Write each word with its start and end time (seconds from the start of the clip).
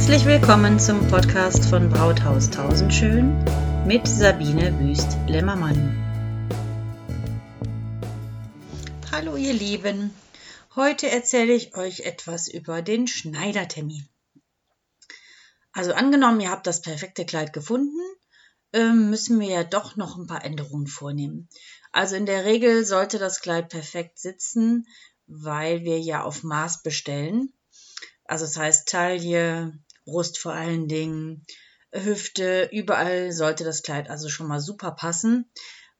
Herzlich 0.00 0.24
willkommen 0.24 0.80
zum 0.80 1.06
Podcast 1.08 1.66
von 1.66 1.90
Brauthaus 1.90 2.48
Tausendschön 2.48 3.36
mit 3.86 4.08
Sabine 4.08 4.80
Wüst-Lämmermann. 4.80 5.94
Hallo 9.12 9.36
ihr 9.36 9.52
Lieben, 9.52 10.14
heute 10.74 11.10
erzähle 11.10 11.52
ich 11.52 11.76
euch 11.76 12.00
etwas 12.00 12.48
über 12.48 12.80
den 12.80 13.08
Schneidertermin. 13.08 14.08
Also 15.74 15.92
angenommen, 15.92 16.40
ihr 16.40 16.50
habt 16.50 16.66
das 16.66 16.80
perfekte 16.80 17.26
Kleid 17.26 17.52
gefunden, 17.52 18.00
ähm, 18.72 19.10
müssen 19.10 19.38
wir 19.38 19.48
ja 19.48 19.64
doch 19.64 19.96
noch 19.96 20.16
ein 20.16 20.26
paar 20.26 20.46
Änderungen 20.46 20.86
vornehmen. 20.86 21.50
Also 21.92 22.16
in 22.16 22.24
der 22.24 22.46
Regel 22.46 22.86
sollte 22.86 23.18
das 23.18 23.42
Kleid 23.42 23.68
perfekt 23.68 24.18
sitzen, 24.18 24.86
weil 25.26 25.84
wir 25.84 26.00
ja 26.00 26.22
auf 26.24 26.42
Maß 26.42 26.82
bestellen. 26.82 27.52
Also 28.24 28.46
das 28.46 28.56
heißt 28.56 28.88
Taille, 28.88 29.78
Brust 30.10 30.38
vor 30.38 30.52
allen 30.52 30.88
Dingen, 30.88 31.46
Hüfte, 31.92 32.68
überall 32.72 33.30
sollte 33.30 33.62
das 33.62 33.82
Kleid 33.82 34.10
also 34.10 34.28
schon 34.28 34.48
mal 34.48 34.60
super 34.60 34.90
passen. 34.90 35.50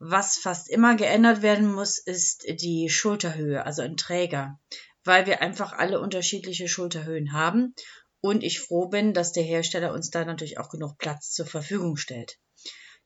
Was 0.00 0.36
fast 0.36 0.68
immer 0.68 0.96
geändert 0.96 1.42
werden 1.42 1.72
muss, 1.72 1.98
ist 1.98 2.44
die 2.48 2.88
Schulterhöhe, 2.88 3.64
also 3.64 3.82
ein 3.82 3.96
Träger, 3.96 4.58
weil 5.04 5.26
wir 5.26 5.42
einfach 5.42 5.72
alle 5.72 6.00
unterschiedliche 6.00 6.66
Schulterhöhen 6.66 7.32
haben 7.32 7.74
und 8.20 8.42
ich 8.42 8.58
froh 8.58 8.88
bin, 8.88 9.14
dass 9.14 9.32
der 9.32 9.44
Hersteller 9.44 9.92
uns 9.92 10.10
da 10.10 10.24
natürlich 10.24 10.58
auch 10.58 10.70
genug 10.70 10.98
Platz 10.98 11.32
zur 11.32 11.46
Verfügung 11.46 11.96
stellt. 11.96 12.38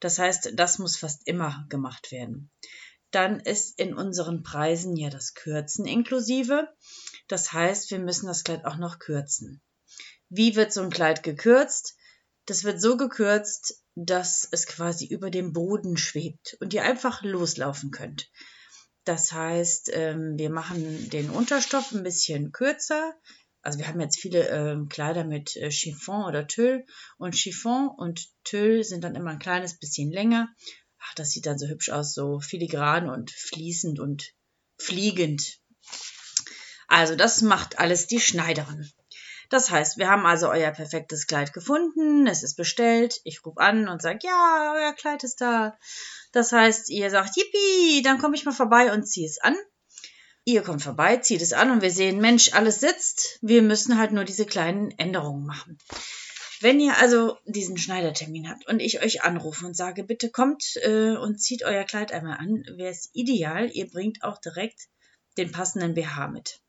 Das 0.00 0.18
heißt, 0.18 0.52
das 0.54 0.78
muss 0.78 0.96
fast 0.96 1.26
immer 1.26 1.66
gemacht 1.68 2.12
werden. 2.12 2.50
Dann 3.10 3.40
ist 3.40 3.78
in 3.78 3.94
unseren 3.94 4.42
Preisen 4.42 4.96
ja 4.96 5.10
das 5.10 5.34
Kürzen 5.34 5.86
inklusive. 5.86 6.68
Das 7.28 7.52
heißt, 7.52 7.90
wir 7.90 7.98
müssen 7.98 8.26
das 8.26 8.42
Kleid 8.42 8.64
auch 8.64 8.76
noch 8.76 8.98
kürzen. 8.98 9.62
Wie 10.28 10.56
wird 10.56 10.72
so 10.72 10.82
ein 10.82 10.90
Kleid 10.90 11.22
gekürzt? 11.22 11.96
Das 12.46 12.64
wird 12.64 12.80
so 12.80 12.96
gekürzt, 12.96 13.82
dass 13.94 14.46
es 14.50 14.66
quasi 14.66 15.06
über 15.06 15.30
dem 15.30 15.52
Boden 15.52 15.96
schwebt 15.96 16.56
und 16.60 16.74
ihr 16.74 16.82
einfach 16.82 17.22
loslaufen 17.22 17.90
könnt. 17.90 18.30
Das 19.04 19.32
heißt, 19.32 19.90
ähm, 19.92 20.38
wir 20.38 20.50
machen 20.50 21.10
den 21.10 21.30
Unterstoff 21.30 21.92
ein 21.92 22.02
bisschen 22.02 22.52
kürzer. 22.52 23.14
Also 23.62 23.78
wir 23.78 23.86
haben 23.86 24.00
jetzt 24.00 24.18
viele 24.18 24.48
ähm, 24.48 24.88
Kleider 24.88 25.24
mit 25.24 25.56
äh, 25.56 25.70
Chiffon 25.70 26.24
oder 26.24 26.46
Tüll 26.46 26.84
und 27.18 27.36
Chiffon 27.36 27.88
und 27.88 28.28
Tüll 28.44 28.82
sind 28.84 29.04
dann 29.04 29.14
immer 29.14 29.30
ein 29.30 29.38
kleines 29.38 29.78
bisschen 29.78 30.10
länger. 30.10 30.54
Ach, 30.98 31.14
das 31.14 31.30
sieht 31.30 31.46
dann 31.46 31.58
so 31.58 31.66
hübsch 31.66 31.90
aus, 31.90 32.14
so 32.14 32.40
filigran 32.40 33.08
und 33.08 33.30
fließend 33.30 34.00
und 34.00 34.32
fliegend. 34.78 35.60
Also 36.88 37.14
das 37.14 37.42
macht 37.42 37.78
alles 37.78 38.06
die 38.06 38.20
Schneiderin. 38.20 38.90
Das 39.54 39.70
heißt, 39.70 39.98
wir 39.98 40.08
haben 40.10 40.26
also 40.26 40.48
euer 40.48 40.72
perfektes 40.72 41.28
Kleid 41.28 41.52
gefunden, 41.52 42.26
es 42.26 42.42
ist 42.42 42.56
bestellt, 42.56 43.20
ich 43.22 43.46
rufe 43.46 43.60
an 43.60 43.88
und 43.88 44.02
sage, 44.02 44.18
ja, 44.24 44.74
euer 44.74 44.92
Kleid 44.94 45.22
ist 45.22 45.40
da. 45.40 45.78
Das 46.32 46.50
heißt, 46.50 46.90
ihr 46.90 47.08
sagt, 47.08 47.36
yippie, 47.36 48.02
dann 48.02 48.18
komme 48.18 48.34
ich 48.34 48.44
mal 48.44 48.50
vorbei 48.50 48.92
und 48.92 49.06
ziehe 49.06 49.28
es 49.28 49.40
an. 49.40 49.54
Ihr 50.42 50.62
kommt 50.62 50.82
vorbei, 50.82 51.18
zieht 51.18 51.40
es 51.40 51.52
an 51.52 51.70
und 51.70 51.82
wir 51.82 51.92
sehen, 51.92 52.20
Mensch, 52.20 52.52
alles 52.52 52.80
sitzt. 52.80 53.38
Wir 53.42 53.62
müssen 53.62 53.96
halt 53.96 54.10
nur 54.10 54.24
diese 54.24 54.44
kleinen 54.44 54.90
Änderungen 54.98 55.46
machen. 55.46 55.78
Wenn 56.60 56.80
ihr 56.80 56.98
also 56.98 57.38
diesen 57.44 57.78
Schneidertermin 57.78 58.50
habt 58.50 58.66
und 58.66 58.80
ich 58.80 59.04
euch 59.04 59.22
anrufe 59.22 59.66
und 59.66 59.76
sage, 59.76 60.02
bitte 60.02 60.30
kommt 60.30 60.64
äh, 60.82 61.14
und 61.16 61.40
zieht 61.40 61.62
euer 61.62 61.84
Kleid 61.84 62.10
einmal 62.10 62.38
an, 62.38 62.64
wäre 62.74 62.90
es 62.90 63.08
ideal, 63.12 63.70
ihr 63.70 63.88
bringt 63.88 64.24
auch 64.24 64.40
direkt 64.40 64.88
den 65.36 65.52
passenden 65.52 65.94
BH 65.94 66.26
mit. 66.26 66.63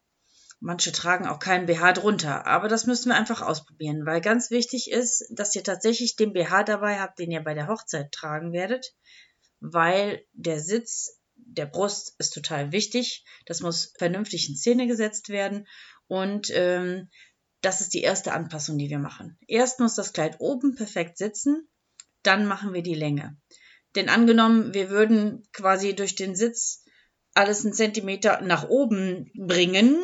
Manche 0.60 0.92
tragen 0.92 1.28
auch 1.28 1.40
keinen 1.40 1.66
BH 1.68 1.94
drunter, 1.94 2.48
aber 2.48 2.68
das 2.68 2.86
müssen 2.86 3.10
wir 3.10 3.16
einfach 3.16 3.42
ausprobieren, 3.42 4.06
weil 4.06 4.22
ganz 4.22 4.50
wichtig 4.52 4.90
ist, 4.90 5.26
dass 5.30 5.56
ihr 5.56 5.64
tatsächlich 5.64 6.16
den 6.16 6.34
BH 6.34 6.64
dabei 6.64 7.00
habt, 7.00 7.20
den 7.20 7.32
ihr 7.32 7.44
bei 7.44 7.54
der 7.54 7.68
Hochzeit 7.68 8.12
tragen 8.12 8.52
werdet, 8.54 8.96
weil 9.60 10.26
der 10.34 10.60
Sitz 10.60 11.20
der 11.36 11.66
Brust 11.66 12.16
ist 12.18 12.34
total 12.34 12.72
wichtig. 12.72 13.26
Das 13.46 13.60
muss 13.60 13.94
vernünftig 13.98 14.50
in 14.50 14.56
Szene 14.56 14.88
gesetzt 14.88 15.30
werden 15.30 15.68
und 16.08 16.50
ähm, 16.54 17.10
das 17.62 17.82
ist 17.82 17.94
die 17.94 18.02
erste 18.02 18.34
Anpassung, 18.34 18.78
die 18.78 18.90
wir 18.90 19.00
machen. 19.00 19.38
Erst 19.48 19.80
muss 19.80 19.96
das 19.96 20.14
Kleid 20.14 20.38
oben 20.40 20.76
perfekt 20.76 21.18
sitzen, 21.18 21.68
dann 22.24 22.46
machen 22.46 22.74
wir 22.74 22.84
die 22.84 22.96
Länge. 22.96 23.38
Denn 23.96 24.10
angenommen, 24.10 24.74
wir 24.74 24.90
würden 24.90 25.48
quasi 25.52 25.96
durch 25.96 26.16
den 26.16 26.36
Sitz 26.36 26.84
alles 27.34 27.66
einen 27.66 27.74
Zentimeter 27.74 28.42
nach 28.42 28.70
oben 28.70 29.32
bringen, 29.36 29.98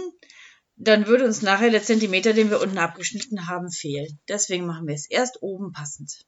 dann 0.84 1.06
würde 1.06 1.26
uns 1.26 1.44
nachher 1.44 1.70
der 1.70 1.84
Zentimeter, 1.84 2.34
den 2.34 2.50
wir 2.50 2.60
unten 2.60 2.80
abgeschnitten 2.80 3.48
haben, 3.48 3.72
fehlen. 3.72 4.20
Deswegen 4.28 4.66
machen 4.66 4.88
wir 4.88 4.96
es 4.96 5.08
erst 5.08 5.44
oben 5.44 5.72
passend. 5.74 6.26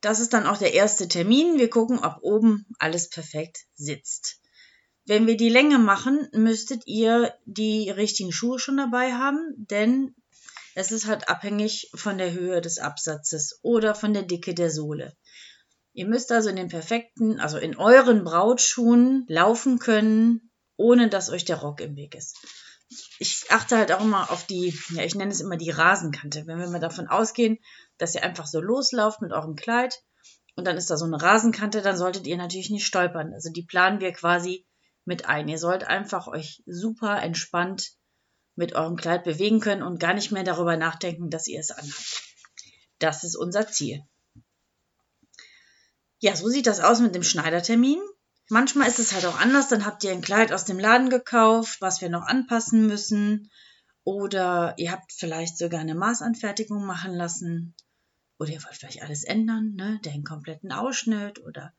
Das 0.00 0.20
ist 0.20 0.32
dann 0.32 0.46
auch 0.46 0.56
der 0.56 0.72
erste 0.72 1.06
Termin. 1.06 1.58
Wir 1.58 1.68
gucken, 1.68 1.98
ob 1.98 2.18
oben 2.22 2.64
alles 2.78 3.10
perfekt 3.10 3.66
sitzt. 3.74 4.40
Wenn 5.04 5.26
wir 5.26 5.36
die 5.36 5.50
Länge 5.50 5.78
machen, 5.78 6.28
müsstet 6.32 6.86
ihr 6.86 7.34
die 7.44 7.90
richtigen 7.90 8.32
Schuhe 8.32 8.58
schon 8.58 8.78
dabei 8.78 9.12
haben, 9.12 9.54
denn 9.56 10.14
es 10.74 10.90
ist 10.90 11.06
halt 11.06 11.28
abhängig 11.28 11.90
von 11.94 12.16
der 12.16 12.32
Höhe 12.32 12.62
des 12.62 12.78
Absatzes 12.78 13.58
oder 13.62 13.94
von 13.94 14.14
der 14.14 14.22
Dicke 14.22 14.54
der 14.54 14.70
Sohle. 14.70 15.14
Ihr 15.92 16.06
müsst 16.06 16.32
also 16.32 16.48
in 16.48 16.56
den 16.56 16.68
perfekten, 16.68 17.38
also 17.38 17.58
in 17.58 17.76
euren 17.76 18.24
Brautschuhen 18.24 19.26
laufen 19.28 19.78
können, 19.78 20.50
ohne 20.76 21.10
dass 21.10 21.28
euch 21.28 21.44
der 21.44 21.56
Rock 21.56 21.82
im 21.82 21.96
Weg 21.96 22.14
ist 22.14 22.38
ich 23.18 23.46
achte 23.50 23.76
halt 23.76 23.92
auch 23.92 24.00
immer 24.00 24.30
auf 24.30 24.46
die, 24.46 24.78
ja, 24.90 25.02
ich 25.02 25.14
nenne 25.14 25.32
es 25.32 25.40
immer 25.40 25.56
die 25.56 25.70
Rasenkante. 25.70 26.46
Wenn 26.46 26.58
wir 26.58 26.68
mal 26.68 26.80
davon 26.80 27.08
ausgehen, 27.08 27.58
dass 27.98 28.14
ihr 28.14 28.22
einfach 28.22 28.46
so 28.46 28.60
loslauft 28.60 29.20
mit 29.20 29.32
eurem 29.32 29.56
Kleid 29.56 30.02
und 30.54 30.66
dann 30.66 30.76
ist 30.76 30.90
da 30.90 30.96
so 30.96 31.04
eine 31.04 31.20
Rasenkante, 31.20 31.82
dann 31.82 31.96
solltet 31.96 32.26
ihr 32.26 32.36
natürlich 32.36 32.70
nicht 32.70 32.86
stolpern. 32.86 33.32
Also 33.34 33.50
die 33.50 33.64
planen 33.64 34.00
wir 34.00 34.12
quasi 34.12 34.66
mit 35.04 35.26
ein. 35.26 35.48
Ihr 35.48 35.58
sollt 35.58 35.84
einfach 35.84 36.28
euch 36.28 36.62
super 36.66 37.20
entspannt 37.20 37.92
mit 38.54 38.74
eurem 38.74 38.96
Kleid 38.96 39.24
bewegen 39.24 39.60
können 39.60 39.82
und 39.82 40.00
gar 40.00 40.14
nicht 40.14 40.30
mehr 40.30 40.44
darüber 40.44 40.76
nachdenken, 40.76 41.30
dass 41.30 41.48
ihr 41.48 41.60
es 41.60 41.70
anhabt. 41.70 42.22
Das 42.98 43.24
ist 43.24 43.36
unser 43.36 43.66
Ziel. 43.68 44.02
Ja, 46.20 46.34
so 46.34 46.48
sieht 46.48 46.66
das 46.66 46.80
aus 46.80 47.00
mit 47.00 47.14
dem 47.14 47.22
Schneidertermin. 47.22 48.00
Manchmal 48.50 48.88
ist 48.88 48.98
es 48.98 49.12
halt 49.12 49.26
auch 49.26 49.38
anders, 49.38 49.68
dann 49.68 49.84
habt 49.84 50.02
ihr 50.04 50.10
ein 50.10 50.22
Kleid 50.22 50.52
aus 50.52 50.64
dem 50.64 50.78
Laden 50.78 51.10
gekauft, 51.10 51.80
was 51.80 52.00
wir 52.00 52.08
noch 52.08 52.26
anpassen 52.26 52.86
müssen. 52.86 53.50
Oder 54.04 54.74
ihr 54.78 54.90
habt 54.90 55.12
vielleicht 55.12 55.58
sogar 55.58 55.80
eine 55.80 55.94
Maßanfertigung 55.94 56.86
machen 56.86 57.12
lassen. 57.12 57.74
Oder 58.38 58.50
ihr 58.50 58.64
wollt 58.64 58.76
vielleicht 58.76 59.02
alles 59.02 59.24
ändern, 59.24 59.74
ne? 59.74 60.00
den 60.02 60.24
kompletten 60.24 60.72
Ausschnitt 60.72 61.44
oder 61.44 61.74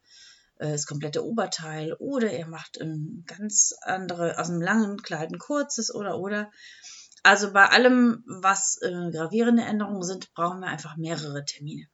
äh, 0.60 0.72
das 0.72 0.86
komplette 0.86 1.26
Oberteil. 1.26 1.94
Oder 1.94 2.38
ihr 2.38 2.46
macht 2.46 2.80
ein 2.80 3.24
ganz 3.26 3.74
andere, 3.82 4.38
aus 4.38 4.52
einem 4.52 4.62
langen 4.62 5.02
Kleid 5.02 5.32
ein 5.32 5.40
kurzes 5.40 5.94
oder 5.94 6.20
oder. 6.20 6.52
Also 7.24 7.52
bei 7.52 7.66
allem, 7.66 8.24
was 8.28 8.78
äh, 8.84 9.10
gravierende 9.12 9.64
Änderungen 9.64 10.04
sind, 10.04 10.32
brauchen 10.34 10.60
wir 10.60 10.68
einfach 10.68 10.98
mehrere 10.98 11.44
Termine. 11.46 11.88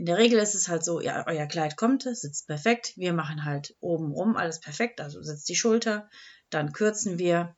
In 0.00 0.06
der 0.06 0.16
Regel 0.16 0.38
ist 0.38 0.54
es 0.54 0.68
halt 0.68 0.82
so, 0.82 1.02
ja, 1.02 1.26
euer 1.26 1.44
Kleid 1.44 1.76
kommt, 1.76 2.04
sitzt 2.04 2.46
perfekt. 2.46 2.94
Wir 2.96 3.12
machen 3.12 3.44
halt 3.44 3.76
oben 3.80 4.12
rum 4.12 4.34
alles 4.34 4.58
perfekt, 4.58 4.98
also 4.98 5.22
sitzt 5.22 5.46
die 5.50 5.54
Schulter, 5.54 6.08
dann 6.48 6.72
kürzen 6.72 7.18
wir. 7.18 7.54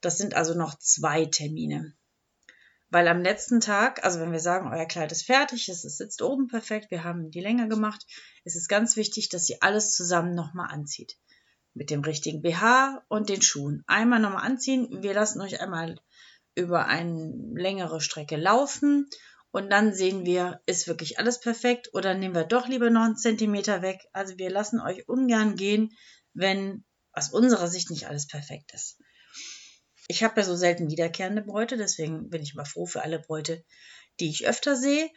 Das 0.00 0.16
sind 0.16 0.32
also 0.32 0.54
noch 0.54 0.78
zwei 0.78 1.26
Termine. 1.26 1.92
Weil 2.88 3.06
am 3.08 3.20
letzten 3.20 3.60
Tag, 3.60 4.02
also 4.06 4.20
wenn 4.20 4.32
wir 4.32 4.40
sagen, 4.40 4.72
euer 4.72 4.86
Kleid 4.86 5.12
ist 5.12 5.26
fertig, 5.26 5.68
es 5.68 5.82
sitzt 5.82 6.22
oben 6.22 6.48
perfekt, 6.48 6.90
wir 6.90 7.04
haben 7.04 7.30
die 7.30 7.40
Länge 7.40 7.68
gemacht, 7.68 8.06
ist 8.44 8.56
es 8.56 8.68
ganz 8.68 8.96
wichtig, 8.96 9.28
dass 9.28 9.50
ihr 9.50 9.58
alles 9.60 9.94
zusammen 9.94 10.34
nochmal 10.34 10.70
anzieht. 10.70 11.18
Mit 11.74 11.90
dem 11.90 12.00
richtigen 12.00 12.40
BH 12.40 13.04
und 13.08 13.28
den 13.28 13.42
Schuhen. 13.42 13.84
Einmal 13.86 14.20
nochmal 14.20 14.46
anziehen. 14.46 15.02
Wir 15.02 15.12
lassen 15.12 15.42
euch 15.42 15.60
einmal 15.60 16.00
über 16.54 16.86
eine 16.86 17.34
längere 17.52 18.00
Strecke 18.00 18.36
laufen 18.36 19.10
und 19.56 19.70
dann 19.70 19.94
sehen 19.94 20.26
wir, 20.26 20.60
ist 20.66 20.86
wirklich 20.86 21.18
alles 21.18 21.40
perfekt 21.40 21.88
oder 21.94 22.12
nehmen 22.12 22.34
wir 22.34 22.44
doch 22.44 22.68
lieber 22.68 22.90
noch 22.90 23.04
einen 23.04 23.16
Zentimeter 23.16 23.80
weg. 23.80 24.06
Also 24.12 24.36
wir 24.36 24.50
lassen 24.50 24.82
euch 24.82 25.08
ungern 25.08 25.56
gehen, 25.56 25.96
wenn 26.34 26.84
aus 27.12 27.30
unserer 27.30 27.66
Sicht 27.66 27.90
nicht 27.90 28.06
alles 28.06 28.26
perfekt 28.26 28.74
ist. 28.74 28.98
Ich 30.08 30.22
habe 30.22 30.38
ja 30.38 30.44
so 30.44 30.54
selten 30.56 30.90
wiederkehrende 30.90 31.40
Bräute, 31.40 31.78
deswegen 31.78 32.28
bin 32.28 32.42
ich 32.42 32.52
immer 32.52 32.66
froh 32.66 32.84
für 32.84 33.00
alle 33.00 33.18
Bräute, 33.18 33.64
die 34.20 34.28
ich 34.28 34.46
öfter 34.46 34.76
sehe. 34.76 35.10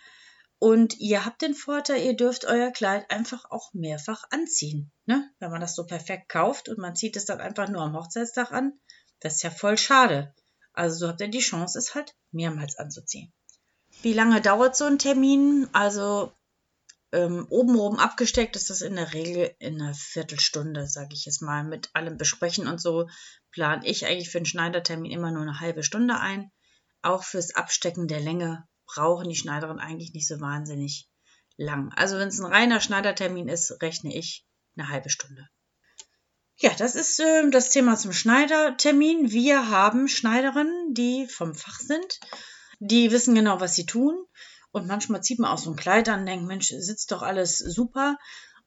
Und 0.57 0.97
ihr 0.99 1.25
habt 1.25 1.41
den 1.41 1.53
Vorteil, 1.53 2.01
ihr 2.01 2.15
dürft 2.15 2.45
euer 2.45 2.71
Kleid 2.71 3.11
einfach 3.11 3.43
auch 3.51 3.73
mehrfach 3.73 4.23
anziehen. 4.29 4.89
Ne? 5.05 5.29
Wenn 5.39 5.51
man 5.51 5.59
das 5.59 5.75
so 5.75 5.85
perfekt 5.85 6.29
kauft 6.29 6.69
und 6.69 6.77
man 6.77 6.95
zieht 6.95 7.17
es 7.17 7.25
dann 7.25 7.41
einfach 7.41 7.67
nur 7.67 7.81
am 7.81 7.93
Hochzeitstag 7.93 8.53
an, 8.53 8.79
das 9.19 9.35
ist 9.35 9.43
ja 9.43 9.51
voll 9.51 9.77
schade. 9.77 10.33
Also 10.71 10.95
so 10.95 11.07
habt 11.09 11.19
ihr 11.19 11.27
die 11.27 11.39
Chance, 11.39 11.77
es 11.77 11.93
halt 11.93 12.15
mehrmals 12.31 12.77
anzuziehen. 12.77 13.33
Wie 14.01 14.13
lange 14.13 14.41
dauert 14.41 14.75
so 14.75 14.85
ein 14.85 14.97
Termin? 14.99 15.67
Also 15.73 16.31
ähm, 17.11 17.47
oben 17.49 17.99
abgesteckt 17.99 18.55
ist 18.55 18.69
das 18.69 18.81
in 18.81 18.95
der 18.95 19.13
Regel 19.13 19.53
in 19.59 19.81
einer 19.81 19.93
Viertelstunde, 19.93 20.87
sage 20.87 21.13
ich 21.13 21.25
jetzt 21.25 21.41
mal, 21.41 21.63
mit 21.63 21.89
allem 21.93 22.17
Besprechen 22.17 22.67
und 22.67 22.79
so 22.79 23.09
plane 23.51 23.85
ich 23.85 24.05
eigentlich 24.05 24.29
für 24.29 24.37
einen 24.37 24.45
Schneidertermin 24.45 25.11
immer 25.11 25.31
nur 25.31 25.41
eine 25.41 25.59
halbe 25.59 25.83
Stunde 25.83 26.19
ein. 26.19 26.51
auch 27.01 27.23
fürs 27.23 27.55
Abstecken 27.55 28.07
der 28.07 28.19
Länge 28.19 28.67
brauchen 28.85 29.29
die 29.29 29.35
Schneiderinnen 29.35 29.79
eigentlich 29.79 30.13
nicht 30.13 30.27
so 30.27 30.41
wahnsinnig 30.41 31.09
lang. 31.57 31.91
Also 31.95 32.17
wenn 32.17 32.27
es 32.27 32.39
ein 32.39 32.51
reiner 32.51 32.81
Schneidertermin 32.81 33.47
ist, 33.47 33.81
rechne 33.81 34.13
ich 34.13 34.45
eine 34.75 34.89
halbe 34.89 35.09
Stunde. 35.09 35.47
Ja, 36.57 36.71
das 36.77 36.95
ist 36.95 37.19
äh, 37.19 37.49
das 37.51 37.69
Thema 37.69 37.95
zum 37.95 38.11
Schneidertermin. 38.11 39.31
Wir 39.31 39.69
haben 39.69 40.09
Schneiderinnen, 40.09 40.93
die 40.93 41.25
vom 41.27 41.55
Fach 41.55 41.79
sind, 41.79 42.19
die 42.79 43.11
wissen 43.11 43.35
genau, 43.35 43.59
was 43.59 43.75
sie 43.75 43.85
tun. 43.85 44.17
Und 44.71 44.87
manchmal 44.87 45.21
zieht 45.21 45.39
man 45.39 45.51
auch 45.51 45.57
so 45.57 45.71
ein 45.71 45.75
Kleid 45.75 46.09
an 46.09 46.21
und 46.21 46.25
denkt, 46.25 46.45
Mensch, 46.45 46.67
sitzt 46.67 47.11
doch 47.11 47.21
alles 47.21 47.57
super. 47.57 48.17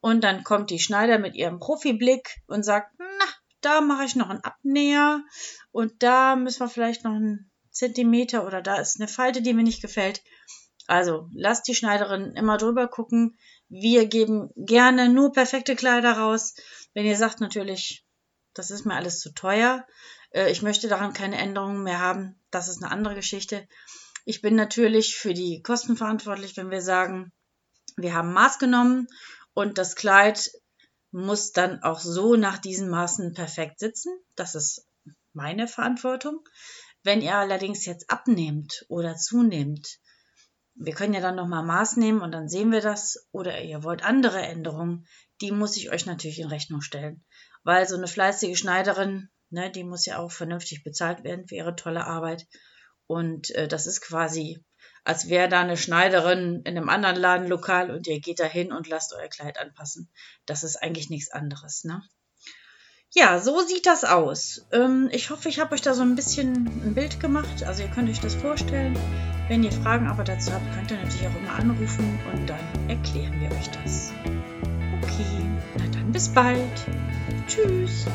Und 0.00 0.24
dann 0.24 0.42
kommt 0.42 0.70
die 0.70 0.80
Schneider 0.80 1.18
mit 1.18 1.34
ihrem 1.34 1.58
Profiblick 1.58 2.40
und 2.46 2.64
sagt, 2.64 2.92
na, 2.98 3.24
da 3.60 3.80
mache 3.80 4.04
ich 4.04 4.16
noch 4.16 4.28
einen 4.28 4.42
Abnäher 4.42 5.22
und 5.70 6.02
da 6.02 6.34
müssen 6.34 6.60
wir 6.60 6.68
vielleicht 6.68 7.04
noch 7.04 7.12
einen 7.12 7.50
Zentimeter 7.70 8.44
oder 8.44 8.60
da 8.60 8.76
ist 8.76 9.00
eine 9.00 9.08
Falte, 9.08 9.40
die 9.40 9.54
mir 9.54 9.62
nicht 9.62 9.80
gefällt. 9.80 10.22
Also 10.88 11.28
lasst 11.32 11.68
die 11.68 11.74
Schneiderin 11.74 12.34
immer 12.34 12.58
drüber 12.58 12.88
gucken. 12.88 13.38
Wir 13.68 14.06
geben 14.06 14.50
gerne 14.56 15.08
nur 15.08 15.32
perfekte 15.32 15.76
Kleider 15.76 16.18
raus. 16.18 16.54
Wenn 16.92 17.06
ihr 17.06 17.16
sagt 17.16 17.40
natürlich, 17.40 18.04
das 18.52 18.70
ist 18.70 18.84
mir 18.84 18.94
alles 18.94 19.20
zu 19.20 19.32
teuer, 19.32 19.86
äh, 20.32 20.50
ich 20.50 20.62
möchte 20.62 20.88
daran 20.88 21.12
keine 21.12 21.38
Änderungen 21.38 21.84
mehr 21.84 22.00
haben, 22.00 22.41
das 22.52 22.68
ist 22.68 22.82
eine 22.82 22.92
andere 22.92 23.16
Geschichte. 23.16 23.66
Ich 24.24 24.40
bin 24.40 24.54
natürlich 24.54 25.16
für 25.16 25.34
die 25.34 25.62
Kosten 25.62 25.96
verantwortlich, 25.96 26.56
wenn 26.56 26.70
wir 26.70 26.82
sagen, 26.82 27.32
wir 27.96 28.14
haben 28.14 28.32
Maß 28.32 28.58
genommen 28.58 29.08
und 29.54 29.78
das 29.78 29.96
Kleid 29.96 30.50
muss 31.10 31.52
dann 31.52 31.82
auch 31.82 32.00
so 32.00 32.36
nach 32.36 32.58
diesen 32.58 32.88
Maßen 32.88 33.34
perfekt 33.34 33.80
sitzen. 33.80 34.12
Das 34.36 34.54
ist 34.54 34.86
meine 35.32 35.66
Verantwortung. 35.66 36.40
Wenn 37.02 37.20
ihr 37.20 37.34
allerdings 37.34 37.84
jetzt 37.84 38.10
abnehmt 38.10 38.84
oder 38.88 39.16
zunehmt, 39.16 39.98
wir 40.74 40.94
können 40.94 41.14
ja 41.14 41.20
dann 41.20 41.36
nochmal 41.36 41.64
Maß 41.64 41.96
nehmen 41.96 42.22
und 42.22 42.32
dann 42.32 42.48
sehen 42.48 42.72
wir 42.72 42.80
das, 42.80 43.26
oder 43.32 43.60
ihr 43.60 43.82
wollt 43.82 44.04
andere 44.04 44.40
Änderungen, 44.40 45.06
die 45.40 45.52
muss 45.52 45.76
ich 45.76 45.90
euch 45.90 46.06
natürlich 46.06 46.38
in 46.38 46.48
Rechnung 46.48 46.80
stellen. 46.80 47.24
Weil 47.64 47.86
so 47.86 47.96
eine 47.96 48.08
fleißige 48.08 48.58
Schneiderin, 48.58 49.28
ne, 49.52 49.70
die 49.70 49.84
muss 49.84 50.06
ja 50.06 50.18
auch 50.18 50.30
vernünftig 50.30 50.84
bezahlt 50.84 51.24
werden 51.24 51.46
für 51.46 51.56
ihre 51.56 51.76
tolle 51.76 52.06
Arbeit. 52.06 52.46
Und 53.06 53.50
äh, 53.54 53.68
das 53.68 53.86
ist 53.86 54.00
quasi 54.00 54.64
als 55.04 55.28
wäre 55.28 55.48
da 55.48 55.60
eine 55.60 55.76
Schneiderin 55.76 56.62
in 56.64 56.76
einem 56.76 56.88
anderen 56.88 57.16
Ladenlokal 57.16 57.90
und 57.90 58.06
ihr 58.06 58.20
geht 58.20 58.38
da 58.38 58.44
hin 58.44 58.72
und 58.72 58.88
lasst 58.88 59.12
euer 59.12 59.28
Kleid 59.28 59.58
anpassen. 59.58 60.08
Das 60.46 60.62
ist 60.62 60.76
eigentlich 60.76 61.10
nichts 61.10 61.30
anderes, 61.30 61.84
ne? 61.84 62.02
Ja, 63.14 63.40
so 63.40 63.60
sieht 63.60 63.84
das 63.84 64.04
aus. 64.04 64.66
Ähm, 64.72 65.10
ich 65.12 65.28
hoffe, 65.28 65.50
ich 65.50 65.60
habe 65.60 65.74
euch 65.74 65.82
da 65.82 65.92
so 65.92 66.00
ein 66.00 66.14
bisschen 66.14 66.66
ein 66.82 66.94
Bild 66.94 67.20
gemacht. 67.20 67.62
Also 67.64 67.82
ihr 67.82 67.90
könnt 67.90 68.08
euch 68.08 68.20
das 68.20 68.34
vorstellen. 68.34 68.98
Wenn 69.48 69.62
ihr 69.62 69.72
Fragen 69.72 70.06
aber 70.06 70.24
dazu 70.24 70.50
habt, 70.50 70.64
könnt 70.74 70.90
ihr 70.90 70.96
natürlich 70.96 71.26
auch 71.26 71.36
immer 71.36 71.52
anrufen 71.52 72.18
und 72.32 72.48
dann 72.48 72.88
erklären 72.88 73.38
wir 73.38 73.50
euch 73.50 73.68
das. 73.82 74.14
Okay, 75.02 75.46
na 75.76 75.84
dann 75.88 76.10
bis 76.10 76.30
bald. 76.30 76.86
Tschüss. 77.48 78.06